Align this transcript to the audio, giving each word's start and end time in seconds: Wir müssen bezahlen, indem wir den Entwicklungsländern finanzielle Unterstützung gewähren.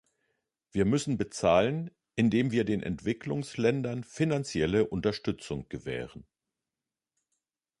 Wir 0.71 0.85
müssen 0.85 1.19
bezahlen, 1.19 1.91
indem 2.15 2.49
wir 2.49 2.65
den 2.65 2.81
Entwicklungsländern 2.81 4.03
finanzielle 4.03 4.87
Unterstützung 4.87 5.69
gewähren. 5.69 6.25